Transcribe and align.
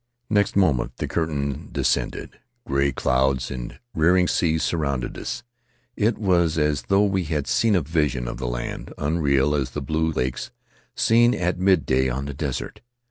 Next 0.31 0.55
moment 0.55 0.97
the 0.97 1.07
curtain 1.07 1.69
descended; 1.71 2.39
gray 2.65 2.91
clouds 2.91 3.51
and 3.51 3.79
rearing 3.93 4.27
seas 4.27 4.63
surrounded 4.63 5.15
us; 5.15 5.43
it 5.95 6.17
was 6.17 6.57
as 6.57 6.81
though 6.87 7.05
we 7.05 7.25
had 7.25 7.45
seen 7.45 7.75
a 7.75 7.81
vision 7.81 8.27
of 8.27 8.37
the 8.37 8.47
land, 8.47 8.95
unreal 8.97 9.53
as 9.53 9.69
the 9.69 9.79
blue 9.81 10.11
lakes 10.11 10.49
seen 10.95 11.35
at 11.35 11.59
midday 11.59 12.09
on 12.09 12.25
the 12.25 12.33
desert. 12.33 12.81